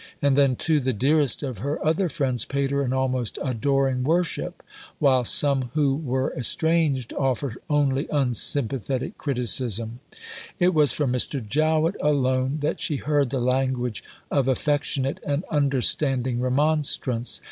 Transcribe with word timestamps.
And 0.19 0.35
then, 0.35 0.55
too, 0.55 0.79
the 0.79 0.93
dearest 0.93 1.43
of 1.43 1.59
her 1.59 1.77
other 1.85 2.09
friends 2.09 2.43
paid 2.43 2.71
her 2.71 2.81
an 2.81 2.91
almost 2.91 3.37
adoring 3.43 4.03
worship, 4.03 4.63
whilst 4.99 5.35
some 5.35 5.69
who 5.75 5.95
were 5.95 6.33
estranged 6.35 7.13
offered 7.13 7.59
only 7.69 8.07
unsympathetic 8.11 9.19
criticism. 9.19 9.99
It 10.57 10.73
was 10.73 10.91
from 10.91 11.13
Mr. 11.13 11.39
Jowett 11.47 11.97
alone 12.01 12.61
that 12.61 12.79
she 12.79 12.95
heard 12.95 13.29
the 13.29 13.39
language 13.41 14.03
of 14.31 14.47
affectionate 14.47 15.19
and 15.23 15.43
understanding 15.51 16.39
remonstrance. 16.39 17.39